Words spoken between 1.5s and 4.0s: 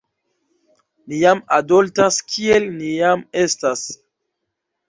adoltas kiel ni jam estas."